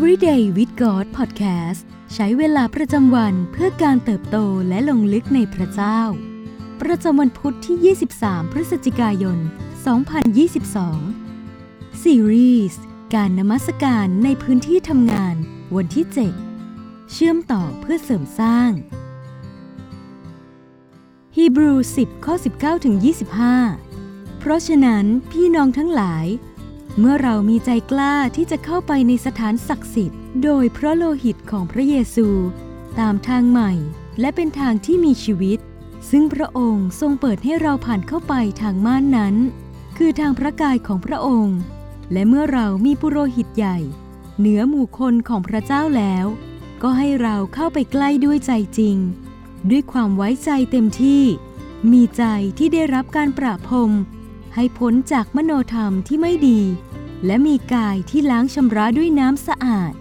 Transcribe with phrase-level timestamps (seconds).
[0.00, 1.80] Everyday with God Podcast
[2.14, 4.36] ใช้เวลาประจำวันเพื่อการเติบโต
[4.68, 6.00] และลงลึกในพระเจ้า
[6.80, 9.38] ประจำวันพุทธที่ 23 พฤศจิกายน
[11.04, 12.82] 2022 ซีรีส์
[13.14, 15.34] การนมัสการในพื้นที่ทำงาน
[15.76, 16.06] วันที่
[16.60, 18.70] 7 เชื่อมต่อเพื่อเสริมสร้าง
[21.36, 22.96] ฮีบรู10ข้อ19ถึง
[23.68, 26.26] 25 เพราะฉะนั้นพี่น้องทั้งหลาย
[27.00, 32.28] เมื่อเรามีใจกล้าที่จะเข้าไปในสถานศักดิ์สิทธิ์ โดยพระโลหิตของพระเยซู
[33.00, 33.72] ตามทางใหม่
[34.20, 35.58] และเป็นทางที่มีชีวิต
[36.10, 39.34] ซึ่งพระองค์ทรงเปิดให้เราผ่านเข้าไปทางม่านนั้น
[39.96, 41.58] คือทางพระกายของพระองค์
[42.12, 43.78] และเมื่อเรามีปุโรหิตใหญ่
[44.38, 46.26] เหนือหมู่คนของพระเจ้าแล้ว
[46.82, 48.96] ก็ให้เราเข้าไปใกล้ด้วยใจจริง
[49.70, 51.22] ด้วยความไว้ใจเต็มที่
[51.92, 52.24] มีใจ
[52.58, 53.90] ที่ได้รับการประพรม
[54.54, 56.60] ให้พ้นจากมโนธรรมที่ไม่ดี
[57.26, 59.92] และมีกายที่ล้างชำระด้วยน้ำสะอาด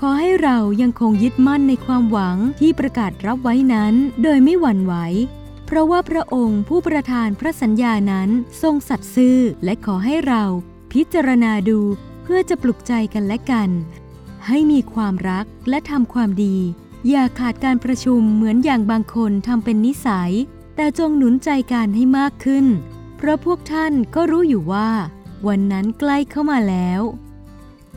[0.00, 4.94] ขอให้เรายังคงยึดมั่นในความหวังที่ประกาศรับไว้นั้นโดยไม่หวั่นไหว
[5.66, 8.28] เพราะว่าพระองค์ผู้ประทานพระสัญญานั้น
[8.62, 10.44] ทรงสัตย์ซื่อ และขอให้เรา
[10.92, 11.80] พิจารณาดู
[12.22, 13.70] เพื่อจะปลุกใจกันและกัน
[14.46, 16.56] ให้มีความรักและทำความดี
[17.08, 20.32] อย่าขาดการประชุมเหมือนอย่างบางคนทำเป็นนิสัย
[20.76, 22.66] แต่จงหนุนใจกันให้มากขึ้น
[23.16, 24.90] เพราะพวกท่านก็รู้อยู่ว่า
[25.48, 27.00] วันนั้นใกล้เข้ามาแล้ว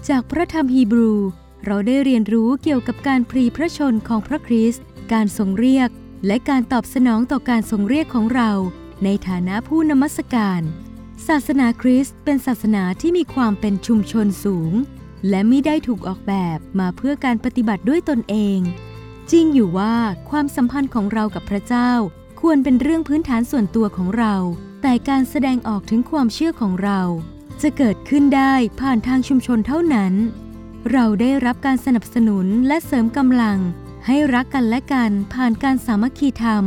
[0.10, 1.14] จากพระธรรมฮีบรู
[1.66, 5.90] เราได้เรียนรู้เกี่ยวกับการพรีพระชนของพระคริสต์ การทรงเรียก
[6.28, 8.52] และการตอบสนองต่อการทรงเรียกของเรา
[9.04, 10.62] ในฐานะผู้นมัสการ
[11.28, 14.74] ศาสนาคริสต์เป็นศาสนาที่มีความเป็นชุมชนสูง
[15.30, 18.60] และไม่ได้ถูกออกแบบมาเพื่อการปฏิบัติด้วยตนเอง
[19.32, 19.96] จริงอยู่ว่า
[20.30, 21.92] ความสัมพันธ์ของเรากับพระเจ้า
[22.42, 24.36] ควรเป็นเรื่องพื้นฐานส่วนตัวของเรา
[24.82, 27.02] แต่การแสดงออกถึงความเชื่อของเรา
[27.62, 30.14] จะเกิดขึ้นได้ผ่านทางชุมชนเท่านั้น
[30.92, 33.60] เราได้รับการสนับสนุนและเสริมกำลัง
[34.08, 36.66] ให้รักกันและกันผ่านการสามัคคีธรรม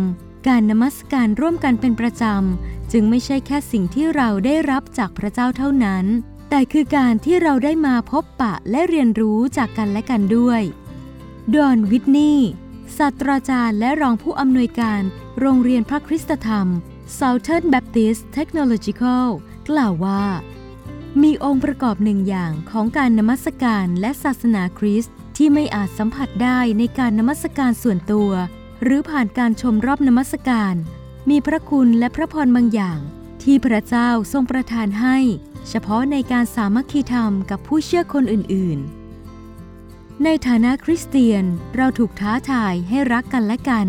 [0.48, 6.04] การนมัสการร่วมกันเป็นประจำ จึงไม่ใช่แค่สิ่งที่เราได้รับจากพระเจ้าเท่านั้น
[6.50, 10.62] แต่คือการที่เราได้มาพบปะและเรียนรู้จากกันและกันด้วย
[11.54, 12.48] ดอนวิทนีย์
[12.96, 15.02] ศาสตราจารย์และรองผู้อำนวยการ
[15.40, 16.66] โรงเรียนพระคริสตธรรม
[17.18, 19.26] Southern Baptist Technological
[19.68, 20.22] กล่าวว่า
[21.22, 28.30] มีองค์ประกอบหนึ่งอย่างของการนมัสการและศาสนาคริสต์ที่ไม่อาจสัมผัสได้ในการนมัสการส่วนตัว
[28.82, 30.74] หรือผ่านการชมรอบนมัสการ
[31.30, 32.98] มีพระคุณและพระพรบางอย่าง
[33.42, 35.16] ที่พระเจ้าทรงประทานให้
[35.68, 38.78] เฉพาะในการสามัคคีธรรมกับผู้เชื่อคนอื่น
[39.50, 41.44] ๆ ในฐานะคริสเตียน
[41.76, 43.86] เราถูกท้าทายให้รักกันและกัน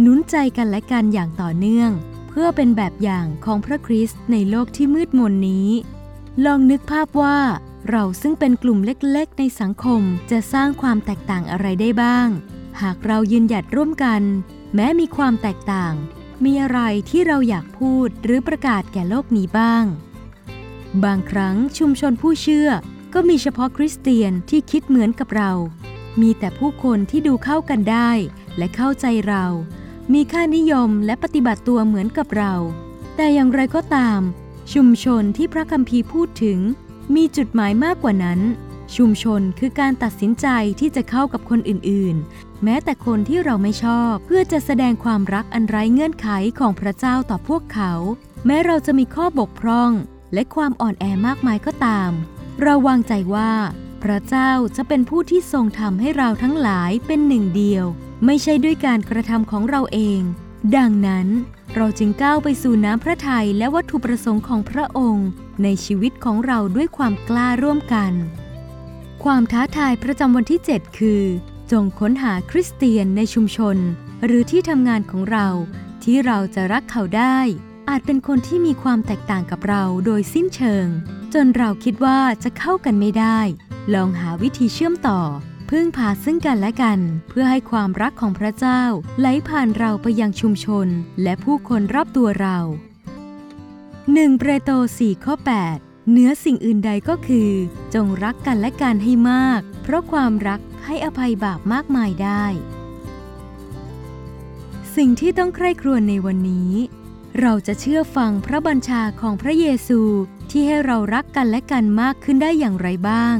[0.00, 1.90] หนุนใจกันและกันอย่างต่อเนื่อง
[2.28, 5.68] เพื่อเป็นแบบอย่างของพระคริสต์ในโลกที่มืดมนนี้
[6.44, 7.38] ลองนึกภาพว่า
[7.90, 12.28] เราซึ่งเป็นกลุ่มเล็กๆ ในสังคมจะสร้างความแตกต่างอะไรได้บ้าง
[12.80, 14.22] หากเรายืนหยัดร่วมกัน
[14.74, 15.94] แม้มีความแตกต่าง
[16.44, 16.80] มีอะไร
[17.10, 19.84] ที่เราอยากพูดหรือประกาศแก่โลกนี้บ้าง
[21.04, 22.68] บางครั้งชุมชนผู้เชื่อ
[23.14, 25.52] ก็มีเฉพาะคริสเตียนที่คิดเหมือนกับเรา
[26.20, 28.10] มีแต่ผู้คนที่ดูเข้ากันได้
[28.58, 29.44] และเข้าใจเรา
[30.12, 32.54] มีค่านิยมและปฏิบัติตัวเหมือนกับเรา
[33.16, 34.20] แต่อย่างไรก็ตาม
[34.72, 36.58] ชุมชนที่พระคัมภีร์พูดถึง
[37.14, 38.40] มีจุดหมายมากกว่านั้น
[38.96, 40.46] ชุมชนคือการตัดสินใจ
[40.80, 46.28] ที่จะเข้ากับคนอื่นๆ แม้แต่คนที่เราไม่ชอบเพื่อจะแสดงความรักอันไร้เงื่อนไข
[46.58, 47.92] ของพระเจ้าต่อพวกเขา
[48.46, 49.90] แม้เราจะมีข้อบกพร่อง
[50.34, 52.10] และความอ่อนแอมากมายก็ตาม
[52.62, 53.52] เราวางใจว่า
[54.02, 57.84] พระเจ้าจะเป็นผู้ที่ทรงทำให้เราทั้งหลายเป็นหนึ่งเดียว
[58.24, 60.20] ไม่ใช่ด้วยการกระทำของเราเอง
[60.76, 61.26] ดังนั้น
[61.74, 65.28] เราจึงก้าวไปสู่น้ำพระทัยและวัตถุประสงค์ของพระองค์
[65.62, 68.12] ในชีวิตของเราด้วยความกล้าร่วมกัน
[69.24, 71.22] ความท้าทายประจำวันที่ 7 คือ
[71.72, 73.76] จงค้นหาคริสเตียนในชุมชน
[74.24, 75.48] หรือที่ทำงานของเรา
[76.04, 77.38] ที่เราจะรักเขาได้
[77.88, 80.86] อาจเป็นคนที่มีความแตกต่างกับเราโดยสิ้นเชิง
[81.34, 83.40] จนเราคิดว่าจะเข้ากันไม่ได้
[83.94, 85.20] ลองหาวิธีเชื่อมต่อ
[85.70, 86.98] พึ่งพาซึ่งกันและกัน
[87.28, 88.82] เพื่อให้ความรักของพระเจ้า
[89.18, 90.88] ไหลผ่านเราไปยังชุมชน
[91.22, 92.58] และผู้คนรอบตัวเรา
[93.66, 95.34] 1 เปโตร4ข้อ
[95.72, 97.50] 8เนื้อสิ่งอื่นใดก็คือ
[97.94, 102.44] จงรักกันและกันให้มาก เพราะความรักให้อภัยบาปมากมายได้
[104.96, 106.72] สิ่งที่ต้องใคร่ครวญในวันนี้
[107.40, 110.00] เราจะเชื่อฟังพระบัญชาของพระเยซู
[110.50, 113.36] ที่ให้เรารักกันและกันมากขึ้นได้อย่างไรบ้าง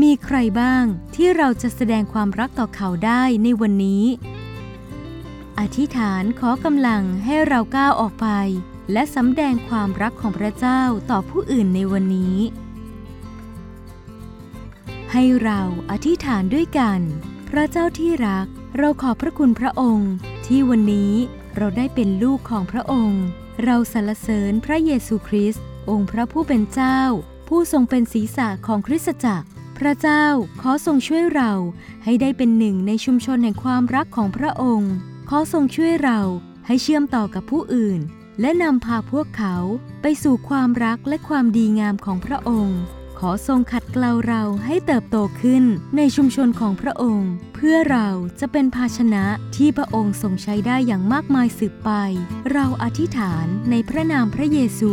[0.00, 0.84] มีใครบ้าง
[1.14, 4.04] ที่เราจะแสดงความรักต่อเขาได้ในวันนี้
[5.58, 8.28] อธิษฐานขอกำลังให้เราก้าวออกไป
[8.92, 12.36] และสำแดงความรักของพระเจ้าต่อผู้อื่นในวันนี้
[15.12, 15.60] ให้เรา
[15.90, 17.00] อธิษฐานด้วยกัน
[17.48, 18.46] พระเจ้าที่รัก
[18.78, 20.12] เราขอบพระคุณพระองค์
[20.46, 21.12] ที่วันนี้
[21.56, 23.22] เราได้เป็นลูกของพระองค์
[23.64, 27.00] เราสรรเสริญพระเยซูคริสต์องค์พระผู้เป็นเจ้า
[27.48, 29.46] ผู้ทรงเป็นศีรษะของคริสตจักร
[29.86, 30.26] พระเจ้า
[30.60, 31.52] ขอทรงช่วยเรา
[32.04, 34.92] ให้ได้เป็นหนึ่งในชุมชนแห่งความรักของพระองค์
[35.28, 36.20] ขอทรงช่วยเรา
[36.66, 38.00] ให้เชื่อมต่อกับผู้อื่น
[38.40, 39.56] และนำพาพวกเขา
[40.02, 42.78] ไปสู่ความรักและความดีงามของพระองค์
[43.18, 45.64] ขอทรงขัดเกลาเราให้เติบโตขึ้น
[45.96, 48.08] ในชุมชนของพระองค์ เพื่อเรา
[48.40, 49.24] จะเป็นภาชนะ
[49.56, 51.90] ที่พระองค์ทรงใช้ได้อย่างมากมายสืบไป
[52.52, 54.92] เราอธิษฐานในพระนามพระเยซู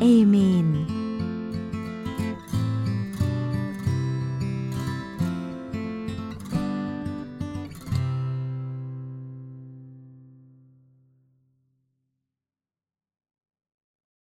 [0.00, 0.36] เอเม
[0.66, 0.68] น